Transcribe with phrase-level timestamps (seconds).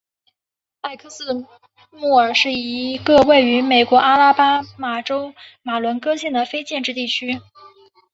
[0.81, 1.45] 埃克斯
[1.91, 7.39] 莫尔是一个位于美国阿拉巴马州马伦戈县的非建制地区。